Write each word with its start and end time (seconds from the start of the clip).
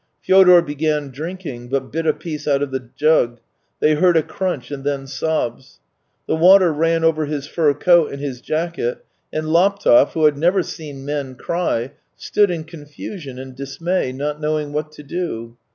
Fyodor 0.23 0.63
began 0.63 1.09
drink 1.11 1.45
ing, 1.45 1.67
but 1.67 1.91
bit 1.91 2.07
a 2.07 2.13
piece 2.13 2.47
out 2.47 2.63
of 2.63 2.71
the 2.71 2.89
jug; 2.95 3.39
they 3.81 3.93
heard 3.93 4.17
a 4.17 4.23
crunch, 4.23 4.71
and 4.71 4.83
then 4.83 5.05
sobs. 5.05 5.79
The 6.27 6.35
water 6.35 6.73
ran 6.73 7.03
over 7.03 7.25
his 7.27 7.45
fur 7.45 7.75
coat 7.75 8.11
and 8.11 8.19
his 8.19 8.41
jacket, 8.41 9.05
and 9.31 9.49
Laptev, 9.53 10.13
who 10.13 10.25
had 10.25 10.39
never 10.39 10.63
seen 10.63 11.05
men 11.05 11.35
cry, 11.35 11.91
stood 12.15 12.49
in 12.49 12.63
confusion 12.63 13.37
and 13.37 13.55
dismay, 13.55 14.11
not 14.11 14.41
knowing 14.41 14.73
what 14.73 14.91
to 14.93 15.03
do. 15.03 15.55